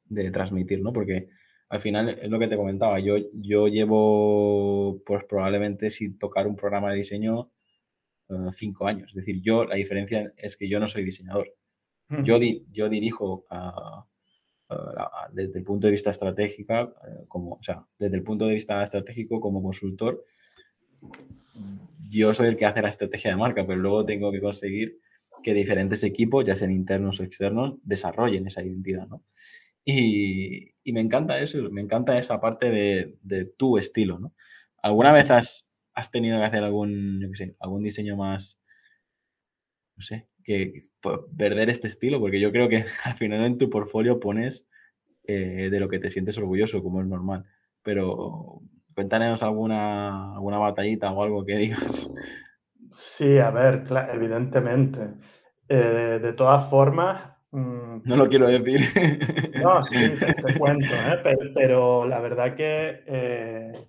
[0.07, 0.94] de transmitir, ¿no?
[0.94, 1.28] Porque
[1.68, 6.57] al final es lo que te comentaba, yo, yo llevo pues probablemente sin tocar un
[6.57, 7.50] programa de diseño
[8.30, 9.11] eh, cinco años.
[9.11, 11.54] Es decir, yo la diferencia es que yo no soy diseñador.
[12.22, 12.38] Yo,
[12.70, 14.07] yo dirijo a,
[15.33, 18.83] desde el punto de vista estratégico, eh, como, o sea, desde el punto de vista
[18.83, 20.25] estratégico como consultor,
[22.09, 25.01] yo soy el que hace la estrategia de marca, pero luego tengo que conseguir
[25.43, 29.23] que diferentes equipos, ya sean internos o externos, desarrollen esa identidad, ¿no?
[29.85, 34.35] Y, y me encanta eso, me encanta esa parte de, de tu estilo, ¿no?
[34.83, 38.61] ¿Alguna vez has, has, tenido que hacer algún, yo qué sé, algún diseño más,
[39.97, 40.72] no sé, que
[41.37, 44.68] perder este estilo, porque yo creo que al final en tu portfolio pones
[45.26, 47.44] eh, de lo que te sientes orgulloso, como es normal.
[47.83, 48.61] Pero
[48.94, 52.11] cuéntanos alguna, alguna batallita o algo que digas.
[52.92, 55.14] Sí, a ver, evidentemente.
[55.68, 57.33] Eh, de todas formas...
[57.50, 58.80] Mm, no lo quiero decir.
[59.62, 59.98] No, sí,
[60.46, 61.20] te, cuento, ¿eh?
[61.22, 63.88] pero, pero, la verdad que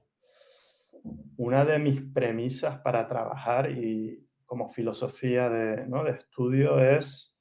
[1.38, 4.25] una de mis premisas para trabajar y,
[4.56, 6.06] como filosofía de, ¿no?
[6.06, 7.38] de estudio es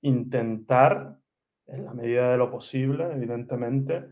[0.00, 1.18] intentar,
[1.66, 4.06] en la medida de lo posible, evidentemente,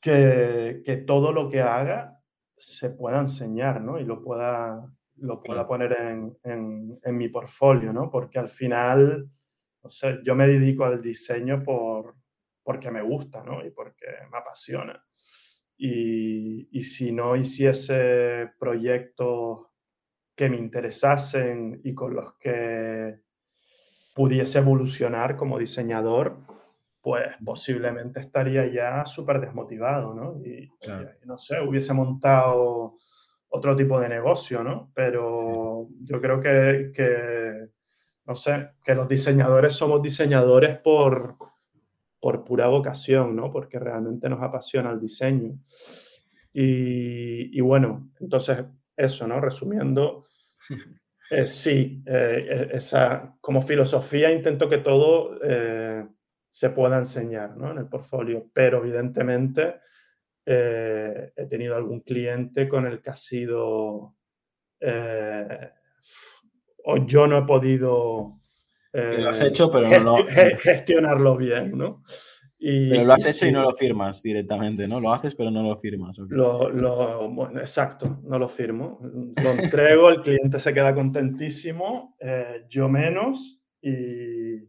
[0.00, 2.20] que, que todo lo que haga
[2.56, 4.00] se pueda enseñar ¿no?
[4.00, 8.10] y lo pueda, lo pueda poner en, en, en, mi portfolio, ¿no?
[8.10, 9.30] porque al final,
[9.84, 12.16] no sé, yo me dedico al diseño por,
[12.64, 13.64] porque me gusta ¿no?
[13.64, 15.00] y porque me apasiona.
[15.76, 19.71] Y, y si no hiciese proyectos
[20.42, 23.20] que me interesasen y con los que
[24.12, 26.36] pudiese evolucionar como diseñador,
[27.00, 30.44] pues posiblemente estaría ya súper desmotivado, ¿no?
[30.44, 30.68] Y,
[31.26, 32.96] no sé, hubiese montado
[33.50, 34.90] otro tipo de negocio, ¿no?
[34.92, 37.68] Pero yo creo que, que,
[38.26, 41.36] no sé, que los diseñadores somos diseñadores por,
[42.18, 43.52] por pura vocación, ¿no?
[43.52, 45.52] Porque realmente nos apasiona el diseño.
[46.52, 48.64] Y, y bueno, entonces
[48.96, 49.40] eso, ¿no?
[49.40, 50.22] Resumiendo,
[51.30, 56.06] eh, sí, eh, e, esa, como filosofía intento que todo eh,
[56.48, 57.70] se pueda enseñar ¿no?
[57.72, 59.80] en el portfolio, pero evidentemente
[60.44, 64.16] he tenido algún cliente con el que ha sido,
[66.84, 68.40] o yo no he podido...
[68.92, 70.26] lo has hecho, pero no lo...
[70.26, 72.02] gestionarlo bien, ¿no?
[72.62, 75.00] Pero lo has hecho y no lo firmas directamente, ¿no?
[75.00, 76.16] Lo haces, pero no lo firmas.
[76.18, 79.00] Lo, lo, bueno, exacto, no lo firmo.
[79.02, 84.68] Lo entrego, el cliente se queda contentísimo, eh, yo menos y,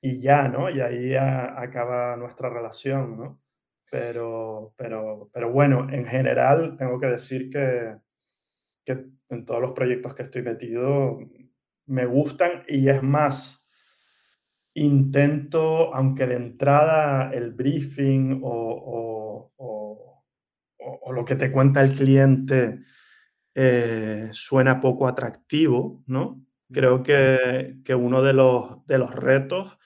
[0.00, 0.68] y, ya, ¿no?
[0.68, 3.40] Y ahí acaba nuestra relación, ¿no?
[3.88, 7.96] Pero, pero, pero bueno, en general tengo que decir que,
[8.84, 11.18] que en todos los proyectos que estoy metido
[11.86, 13.61] me gustan y es más,
[14.74, 20.22] intento, aunque de entrada el briefing o, o,
[20.78, 22.80] o, lo que te cuenta el cliente
[23.54, 26.44] eh, suena poco atractivo, ¿no?
[26.72, 29.78] Creo que, que uno de los, de los retos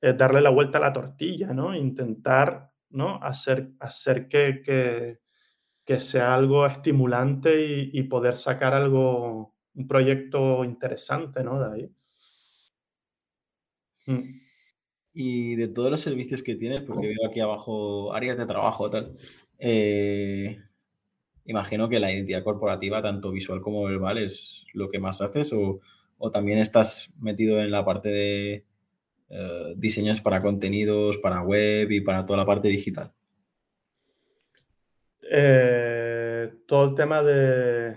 [0.00, 1.74] es darle la vuelta a la tortilla, ¿no?
[1.74, 3.16] Intentar, ¿no?
[3.22, 5.20] Hacer, hacer que, que,
[5.84, 11.58] que sea algo estimulante y, y, poder sacar algo, un proyecto interesante, ¿no?
[11.60, 12.03] De ahí.
[14.06, 14.40] Mm.
[15.12, 19.16] Y de todos los servicios que tienes, porque veo aquí abajo áreas de trabajo, tal,
[19.58, 20.56] eh,
[21.44, 25.80] imagino que la identidad corporativa, tanto visual como verbal, es lo que más haces o,
[26.18, 28.64] o también estás metido en la parte de
[29.30, 33.12] eh, diseños para contenidos, para web y para toda la parte digital.
[35.30, 37.96] Eh, todo el tema de,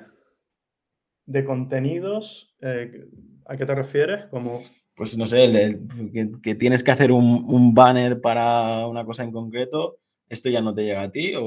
[1.25, 3.07] de contenidos, eh,
[3.45, 4.25] ¿a qué te refieres?
[4.27, 4.59] Como...
[4.97, 9.05] Pues no sé, el, el, que, que, tienes que hacer un, un, banner para una
[9.05, 11.43] cosa en concreto, ¿esto ya no te llega a ti o,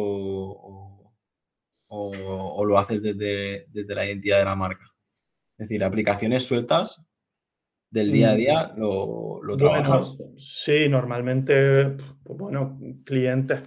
[1.88, 2.12] o,
[2.56, 4.84] o lo haces desde, desde, la identidad de la marca?
[5.58, 7.04] Es decir, aplicaciones sueltas
[7.90, 8.36] del día a mm.
[8.36, 10.16] día lo, lo trabajas.
[10.16, 13.62] Bueno, sí, normalmente, pues bueno, clientes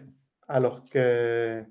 [0.47, 1.65] a los que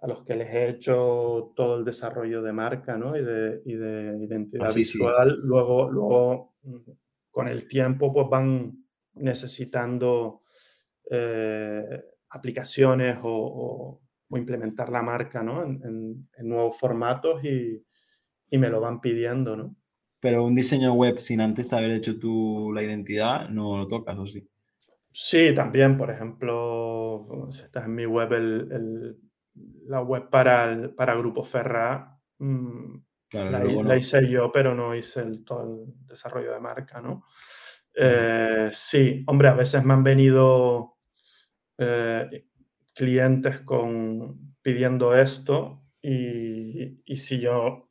[0.00, 3.16] a los que les he hecho todo el desarrollo de marca ¿no?
[3.16, 5.36] y, de, y de identidad visual, sí.
[5.42, 6.54] luego, luego
[7.38, 10.42] con el tiempo pues van necesitando
[11.08, 15.62] eh, aplicaciones o, o, o, implementar la marca ¿no?
[15.62, 17.80] en, en, en nuevos formatos y,
[18.50, 19.54] y, me lo van pidiendo.
[19.54, 19.76] ¿no?
[20.18, 24.26] Pero un diseño web sin antes haber hecho tú la identidad, no lo tocas, ¿o
[24.26, 24.44] sí?
[25.12, 29.16] Sí, también, por ejemplo, si estás en mi web, el, el
[29.86, 32.96] la web para, el, para Grupo Ferra mmm,
[33.28, 33.82] claro, la, no.
[33.82, 37.24] la, hice yo, pero no hice el, todo el desarrollo de marca, ¿no?
[37.94, 40.98] Eh, sí, hombre, a veces me han venido
[41.76, 42.46] eh,
[42.94, 47.88] clientes con, pidiendo esto y, y, si yo,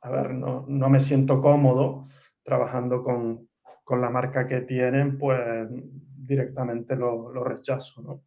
[0.00, 2.04] a ver, no, no me siento cómodo
[2.42, 3.48] trabajando con,
[3.84, 8.24] con, la marca que tienen, pues directamente lo, lo rechazo, no.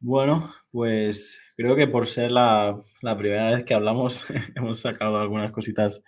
[0.00, 5.52] Bueno, pues creo que por ser la, la primera vez que hablamos hemos sacado algunas
[5.52, 6.02] cositas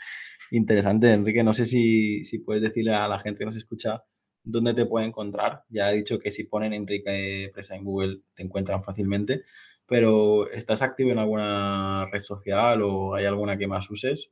[0.50, 1.12] interesantes.
[1.12, 4.02] Enrique, no sé si, si, puedes decirle a la gente que nos escucha
[4.42, 5.62] dónde te puede encontrar.
[5.68, 9.42] Ya he dicho que si ponen Enrique Presa en Google te encuentran fácilmente,
[9.86, 14.30] pero ¿estás activo en alguna red social o hay alguna que más uses?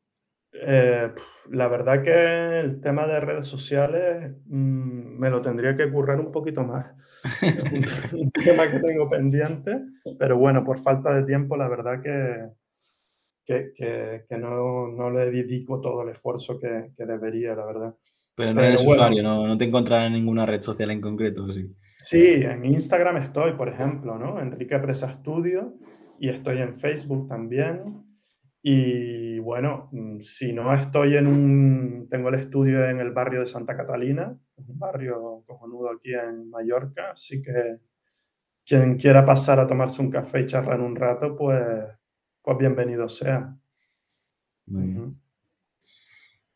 [0.54, 1.10] Eh,
[1.50, 6.30] la verdad que el tema de redes sociales mmm, me lo tendría que currar un
[6.30, 6.86] poquito más.
[7.42, 9.80] Es un, un, tema que tengo pendiente,
[10.18, 12.48] pero bueno, por falta de tiempo, la verdad que,
[13.44, 17.94] que, que, que no, no, le dedico todo el esfuerzo que, debería, la verdad.
[18.34, 19.46] Pero no eres bueno, usuario, ¿no?
[19.46, 21.74] no te encontrarás en ninguna red social en concreto, ¿sí?
[21.80, 24.40] Sí, en Instagram estoy, por ejemplo, ¿no?
[24.40, 25.74] Enrique Presa Studio,
[26.18, 28.04] y estoy en Facebook también.
[28.62, 33.46] Y bueno, mm, si no estoy en un, tengo el estudio en el barrio de
[33.46, 37.78] Santa Catalina, un barrio cojonudo aquí en Mallorca, así que
[38.64, 41.60] quien quiera pasar a tomarse un café y charlar un rato, pues,
[42.42, 43.56] pues bienvenido sea.
[44.66, 44.98] Muy bien.
[44.98, 45.22] Uh -huh.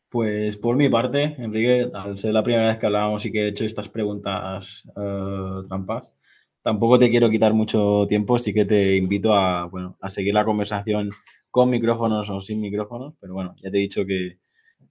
[0.09, 3.47] Pues por mi parte, Enrique, al ser la primera vez que hablábamos y que he
[3.49, 6.15] hecho estas preguntas uh, trampas,
[6.61, 10.45] tampoco te quiero quitar mucho tiempo, así que te invito a, bueno, a seguir la
[10.45, 11.09] conversación
[11.57, 14.37] con micrófonos o sin micrófonos, pero bueno, ya te he dicho que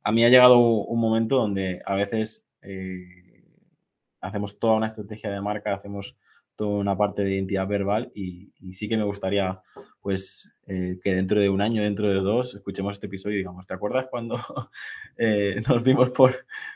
[0.02, 3.44] a mí ha llegado un momento donde a veces eh,
[4.20, 6.16] hacemos toda una estrategia de marca, hacemos
[6.56, 9.62] toda una parte de identidad verbal y, sí que me gustaría
[10.00, 13.64] pues eh, que dentro de un año, dentro de dos, escuchemos este episodio y digamos,
[13.68, 14.36] ¿te acuerdas cuando
[15.18, 16.34] eh, nos vimos por,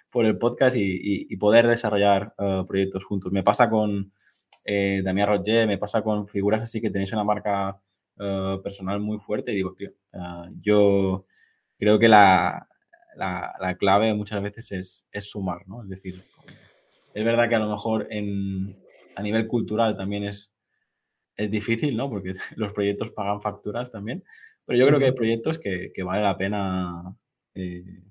[0.09, 3.32] por el podcast y, poder desarrollar uh, proyectos juntos?
[3.32, 4.12] Me pasa con
[5.03, 7.80] Damián Roger, me pasa con figuras así que tenéis una marca
[8.21, 11.27] uh, personal muy fuerte y digo, tío, uh, yo
[11.79, 12.68] creo que la,
[13.16, 15.83] la, la, clave muchas veces es, es sumar, ¿no?
[15.83, 16.23] Es decir,
[17.14, 18.79] es verdad que a lo mejor en,
[19.16, 20.53] a nivel cultural también es,
[21.37, 22.09] es difícil, ¿no?
[22.09, 24.23] Porque los proyectos pagan facturas también,
[24.64, 27.16] pero yo creo que hay proyectos que, que vale la pena
[27.55, 28.03] eh,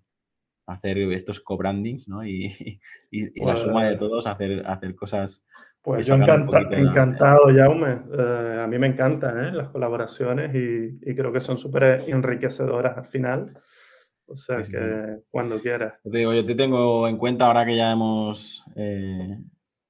[0.69, 2.25] hacer estos co-brandings, ¿no?
[2.25, 2.45] Y,
[3.11, 5.45] y, y pues, la suma de todos hacer, hacer cosas
[5.81, 7.93] pues yo encanta, encantado, Jaume.
[8.09, 9.51] Uh, a mí me encantan ¿eh?
[9.53, 13.45] las colaboraciones y, y, creo que son súper enriquecedoras al final.
[14.25, 15.23] O sea sí, que sí.
[15.31, 15.93] cuando quieras.
[16.03, 19.39] Yo te digo, yo te tengo en cuenta ahora que ya hemos eh,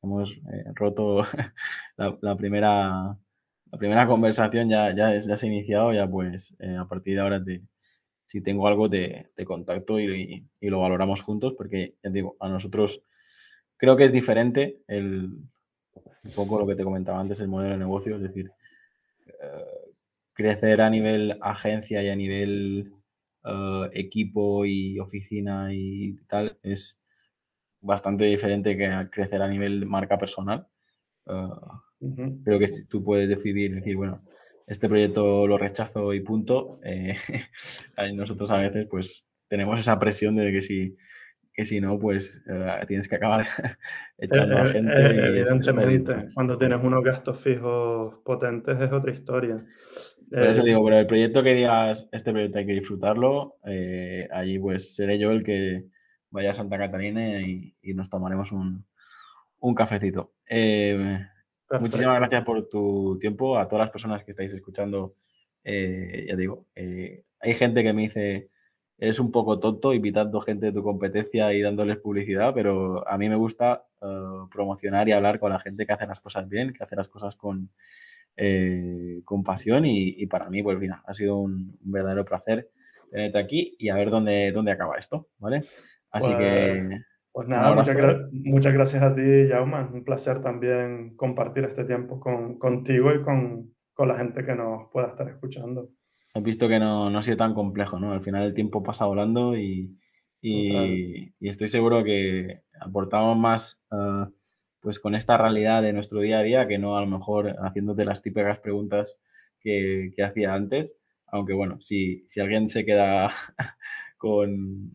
[0.01, 1.23] hemos eh, roto
[1.97, 3.17] la, primera,
[3.71, 7.43] la primera conversación, ya, ya, se ha iniciado, ya pues eh, a partir de ahora
[7.43, 7.63] te,
[8.29, 13.01] si tengo algo te, contacto y, y, lo valoramos juntos, porque digo, a nosotros
[13.75, 15.31] creo que es diferente el,
[16.23, 18.51] un poco lo que te comentaba antes, el modelo de negocio, es decir,
[19.25, 19.93] eh,
[20.31, 22.93] crecer a nivel agencia y a nivel
[23.45, 27.01] eh, equipo y oficina y tal es
[27.81, 30.67] bastante diferente que crecer a nivel marca personal.
[32.01, 34.17] Eh, creo que tú puedes decidir, decir, bueno,
[34.67, 36.79] este proyecto lo rechazo y punto.
[38.13, 40.95] nosotros a veces pues tenemos esa presión de que si
[41.59, 43.45] que si no, pues eh, tienes que acabar
[44.17, 44.93] echando a eh, gente.
[44.93, 49.57] Eh, evidentemente, cuando tienes unos gastos fijos potentes es otra historia.
[50.31, 53.57] Por eso digo, pero el proyecto que digas, este proyecto hay que disfrutarlo,
[54.31, 55.83] allí pues seré yo el que
[56.29, 58.85] vaya a Santa Catalina y, nos tomaremos un,
[59.59, 60.31] un cafecito.
[61.79, 65.15] Muchísimas gracias por tu tiempo, a todas las personas que estáis escuchando.
[65.63, 68.49] ya digo, hay gente que me dice
[68.99, 73.29] eres un poco tonto invitando gente de tu competencia y dándoles publicidad, pero a mí
[73.29, 74.05] me gusta eh,
[74.51, 77.35] promocionar y hablar con la gente que hace las cosas bien, que hace las cosas
[77.35, 77.69] con,
[78.35, 82.69] eh, con pasión y, para mí, pues mira, ha sido un, verdadero placer
[83.09, 85.63] tenerte aquí y a ver dónde, dónde acaba esto, ¿vale?
[86.11, 86.99] Así que...
[87.31, 87.73] Pues, nada,
[88.31, 89.83] muchas, gracias a ti, Jaume.
[89.93, 94.89] Un placer también compartir este tiempo con, contigo y con, con la gente que nos
[94.91, 95.89] pueda estar escuchando.
[96.33, 98.11] He visto que no, ha sido tan complejo, ¿no?
[98.11, 99.95] Al final el tiempo pasa volando y,
[100.41, 104.25] estoy seguro que aportamos más eh,
[104.79, 108.05] pues con esta realidad de nuestro día a día que no a lo mejor haciéndote
[108.05, 109.19] las típicas preguntas
[109.59, 110.97] que, hacía antes.
[111.27, 113.29] Aunque bueno, si, si alguien se queda
[114.17, 114.91] con,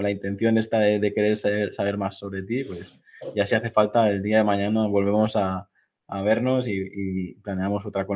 [0.00, 2.98] la intención esta de, querer saber, más sobre ti, pues
[3.34, 5.68] ya si hace falta el día de mañana volvemos a,
[6.24, 8.06] vernos y, planeamos otra,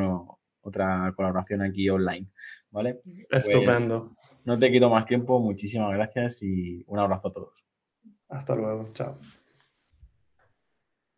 [0.60, 2.28] otra colaboración aquí online,
[2.70, 3.00] ¿vale?
[3.30, 4.14] Estupendo.
[4.14, 7.64] Pues, no te quito más tiempo, muchísimas gracias y un abrazo a todos.
[8.28, 9.18] Hasta luego, chao.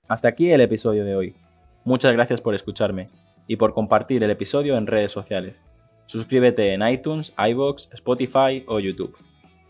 [0.09, 1.37] Hasta aquí el episodio de hoy.
[1.85, 3.09] Muchas gracias por escucharme
[3.47, 5.57] y por compartir el episodio en redes sociales.
[6.07, 9.15] Suscríbete en iTunes, iBox, Spotify o YouTube.